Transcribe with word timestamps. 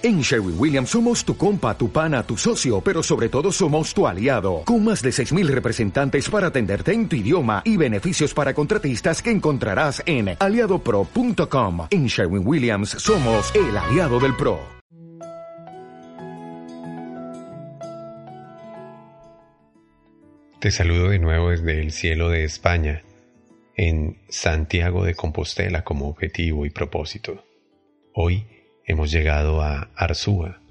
En 0.00 0.20
Sherwin 0.20 0.54
Williams 0.56 0.90
somos 0.90 1.24
tu 1.24 1.36
compa, 1.36 1.76
tu 1.76 1.90
pana, 1.90 2.22
tu 2.22 2.36
socio, 2.36 2.80
pero 2.80 3.02
sobre 3.02 3.28
todo 3.28 3.50
somos 3.50 3.92
tu 3.92 4.06
aliado, 4.06 4.62
con 4.64 4.84
más 4.84 5.02
de 5.02 5.10
6.000 5.10 5.48
representantes 5.48 6.30
para 6.30 6.46
atenderte 6.46 6.92
en 6.92 7.08
tu 7.08 7.16
idioma 7.16 7.62
y 7.64 7.76
beneficios 7.76 8.32
para 8.32 8.54
contratistas 8.54 9.20
que 9.20 9.32
encontrarás 9.32 10.00
en 10.06 10.36
aliadopro.com. 10.38 11.88
En 11.90 12.06
Sherwin 12.06 12.46
Williams 12.46 12.90
somos 12.90 13.52
el 13.56 13.76
aliado 13.76 14.20
del 14.20 14.36
PRO. 14.36 14.60
Te 20.60 20.70
saludo 20.70 21.08
de 21.08 21.18
nuevo 21.18 21.50
desde 21.50 21.80
el 21.80 21.90
cielo 21.90 22.28
de 22.28 22.44
España, 22.44 23.02
en 23.76 24.20
Santiago 24.28 25.04
de 25.04 25.16
Compostela 25.16 25.82
como 25.82 26.08
objetivo 26.08 26.66
y 26.66 26.70
propósito. 26.70 27.44
Hoy, 28.14 28.57
hemos 28.88 29.12
llegado 29.12 29.60
a 29.60 29.90
Arzúa, 29.94 30.62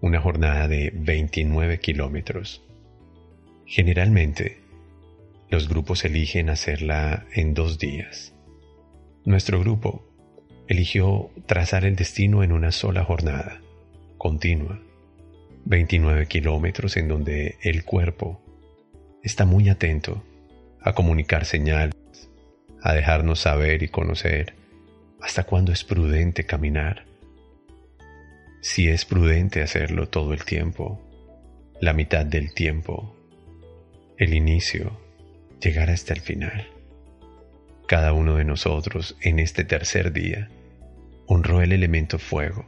una 0.00 0.18
jornada 0.18 0.66
de 0.66 0.90
29 0.94 1.78
kilómetros. 1.78 2.64
Generalmente, 3.66 4.62
los 5.50 5.68
grupos 5.68 6.04
eligen 6.06 6.48
hacerla 6.48 7.26
en 7.34 7.52
dos 7.52 7.78
días. 7.78 8.34
Nuestro 9.26 9.60
grupo 9.60 10.08
eligió 10.68 11.30
trazar 11.44 11.84
el 11.84 11.96
destino 11.96 12.42
en 12.42 12.52
una 12.52 12.72
sola 12.72 13.04
jornada, 13.04 13.60
continua, 14.16 14.80
29 15.66 16.26
kilómetros 16.28 16.96
en 16.96 17.08
donde 17.08 17.58
el 17.62 17.84
cuerpo 17.84 18.40
está 19.22 19.44
muy 19.44 19.68
atento 19.68 20.24
a 20.80 20.94
comunicar 20.94 21.44
señales, 21.44 21.94
a 22.80 22.94
dejarnos 22.94 23.40
saber 23.40 23.82
y 23.82 23.88
conocer 23.88 24.54
hasta 25.20 25.44
cuándo 25.44 25.72
es 25.72 25.84
prudente 25.84 26.44
caminar 26.46 27.09
si 28.60 28.88
es 28.88 29.04
prudente 29.04 29.62
hacerlo 29.62 30.08
todo 30.08 30.32
el 30.32 30.44
tiempo, 30.44 31.00
la 31.80 31.92
mitad 31.92 32.26
del 32.26 32.52
tiempo, 32.52 33.16
el 34.18 34.34
inicio, 34.34 35.00
llegar 35.60 35.88
hasta 35.90 36.12
el 36.12 36.20
final. 36.20 36.68
Cada 37.86 38.12
uno 38.12 38.36
de 38.36 38.44
nosotros 38.44 39.16
en 39.22 39.38
este 39.38 39.64
tercer 39.64 40.12
día 40.12 40.50
honró 41.26 41.62
el 41.62 41.72
elemento 41.72 42.18
fuego. 42.18 42.66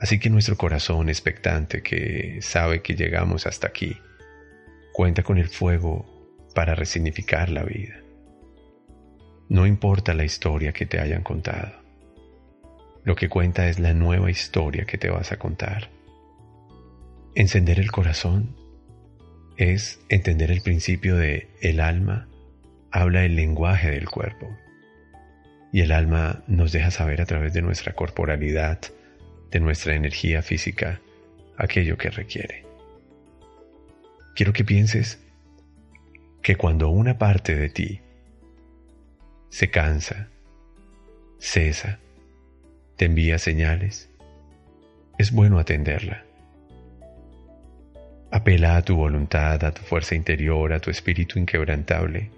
Así 0.00 0.18
que 0.18 0.30
nuestro 0.30 0.56
corazón 0.56 1.10
expectante 1.10 1.82
que 1.82 2.38
sabe 2.40 2.80
que 2.80 2.94
llegamos 2.94 3.46
hasta 3.46 3.66
aquí, 3.66 3.98
cuenta 4.92 5.22
con 5.22 5.36
el 5.36 5.48
fuego 5.48 6.06
para 6.54 6.74
resignificar 6.74 7.50
la 7.50 7.64
vida. 7.64 8.00
No 9.50 9.66
importa 9.66 10.14
la 10.14 10.24
historia 10.24 10.72
que 10.72 10.86
te 10.86 11.00
hayan 11.00 11.22
contado. 11.22 11.79
Lo 13.04 13.16
que 13.16 13.28
cuenta 13.28 13.68
es 13.68 13.78
la 13.78 13.94
nueva 13.94 14.30
historia 14.30 14.84
que 14.84 14.98
te 14.98 15.10
vas 15.10 15.32
a 15.32 15.38
contar. 15.38 15.90
Encender 17.34 17.78
el 17.80 17.90
corazón 17.90 18.56
es 19.56 20.00
entender 20.08 20.50
el 20.50 20.62
principio 20.62 21.16
de 21.16 21.48
el 21.60 21.80
alma 21.80 22.28
habla 22.90 23.24
el 23.24 23.36
lenguaje 23.36 23.90
del 23.90 24.08
cuerpo. 24.08 24.56
Y 25.72 25.82
el 25.82 25.92
alma 25.92 26.42
nos 26.46 26.72
deja 26.72 26.90
saber 26.90 27.20
a 27.20 27.26
través 27.26 27.52
de 27.52 27.62
nuestra 27.62 27.92
corporalidad, 27.92 28.80
de 29.50 29.60
nuestra 29.60 29.94
energía 29.94 30.42
física, 30.42 31.00
aquello 31.56 31.96
que 31.96 32.10
requiere. 32.10 32.64
Quiero 34.34 34.52
que 34.52 34.64
pienses 34.64 35.20
que 36.42 36.56
cuando 36.56 36.88
una 36.88 37.18
parte 37.18 37.54
de 37.54 37.68
ti 37.68 38.00
se 39.50 39.70
cansa, 39.70 40.28
cesa, 41.38 42.00
te 43.00 43.06
envía 43.06 43.38
señales, 43.38 44.10
es 45.16 45.32
bueno 45.32 45.58
atenderla. 45.58 46.22
Apela 48.30 48.76
a 48.76 48.82
tu 48.82 48.94
voluntad, 48.94 49.64
a 49.64 49.72
tu 49.72 49.80
fuerza 49.80 50.14
interior, 50.14 50.70
a 50.74 50.80
tu 50.80 50.90
espíritu 50.90 51.38
inquebrantable. 51.38 52.30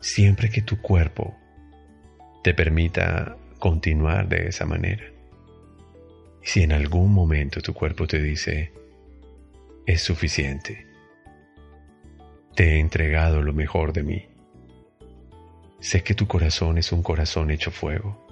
Siempre 0.00 0.48
que 0.48 0.62
tu 0.62 0.80
cuerpo 0.80 1.36
te 2.42 2.54
permita 2.54 3.36
continuar 3.58 4.30
de 4.30 4.48
esa 4.48 4.64
manera. 4.64 5.04
Si 6.42 6.62
en 6.62 6.72
algún 6.72 7.12
momento 7.12 7.60
tu 7.60 7.74
cuerpo 7.74 8.06
te 8.06 8.18
dice, 8.18 8.72
es 9.84 10.00
suficiente, 10.00 10.86
te 12.54 12.64
he 12.64 12.78
entregado 12.78 13.42
lo 13.42 13.52
mejor 13.52 13.92
de 13.92 14.04
mí. 14.04 14.28
Sé 15.80 16.02
que 16.02 16.14
tu 16.14 16.26
corazón 16.26 16.78
es 16.78 16.92
un 16.92 17.02
corazón 17.02 17.50
hecho 17.50 17.70
fuego 17.70 18.31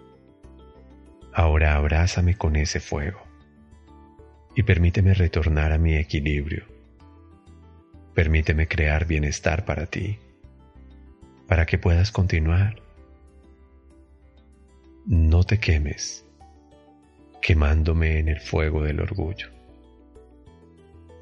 Ahora 1.33 1.77
abrázame 1.77 2.37
con 2.37 2.57
ese 2.57 2.81
fuego 2.81 3.23
y 4.57 4.65
permíteme 4.65 5.15
retornar 5.15 5.73
a 5.73 5.79
mi 5.79 5.95
equilibrio. 5.95 6.65
Permíteme 8.15 8.67
crear 8.67 9.07
bienestar 9.07 9.65
para 9.65 9.87
ti, 9.87 10.19
para 11.47 11.67
que 11.67 11.79
puedas 11.79 12.11
continuar. 12.11 12.83
No 15.07 15.45
te 15.45 15.59
quemes, 15.59 16.25
quemándome 17.41 18.19
en 18.19 18.29
el 18.29 18.41
fuego 18.41 18.83
del 18.83 19.01
orgullo. 19.01 19.49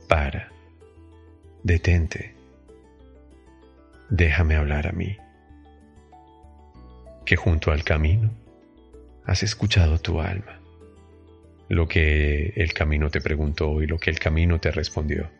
Para, 0.08 0.50
detente, 1.62 2.34
déjame 4.08 4.56
hablar 4.56 4.86
a 4.86 4.92
mí, 4.92 5.18
que 7.26 7.36
junto 7.36 7.70
al 7.70 7.84
camino 7.84 8.47
has 9.28 9.42
escuchado 9.42 9.98
tu 9.98 10.22
alma, 10.22 10.58
lo 11.68 11.86
que 11.86 12.54
el 12.56 12.72
camino 12.72 13.10
te 13.10 13.20
preguntó 13.20 13.82
y 13.82 13.86
lo 13.86 13.98
que 13.98 14.08
el 14.08 14.18
camino 14.18 14.58
te 14.58 14.70
respondió. 14.70 15.30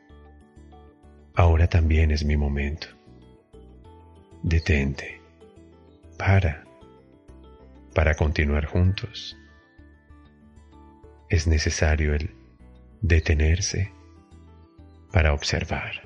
Ahora 1.34 1.69
también 1.69 2.10
es 2.10 2.22
mi 2.22 2.37
momento. 2.37 2.88
Detente. 4.43 5.22
Para. 6.19 6.65
Para 7.94 8.15
continuar 8.15 8.66
juntos. 8.66 9.38
Es 11.31 11.47
necesario 11.47 12.15
el 12.15 12.31
detenerse 13.00 13.91
para 15.10 15.32
observar. 15.32 16.03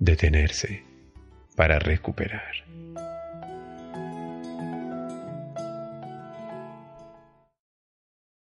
Detenerse 0.00 0.82
para 1.54 1.78
recuperar. 1.78 2.54